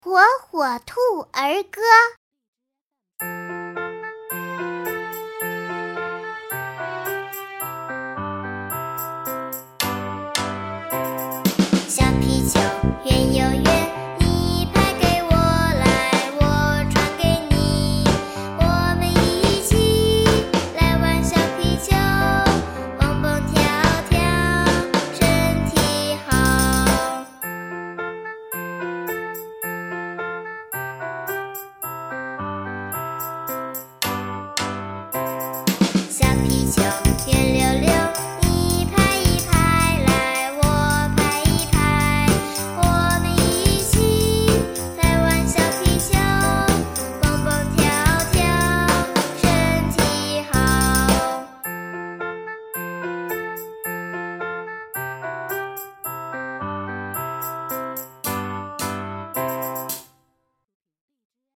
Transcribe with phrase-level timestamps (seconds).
[0.00, 1.00] 火火兔
[1.32, 1.82] 儿歌。
[11.88, 12.60] 小皮球
[13.04, 13.77] 圆又圆。